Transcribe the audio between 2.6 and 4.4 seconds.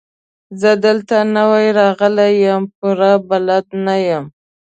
پوره بلد نه يم.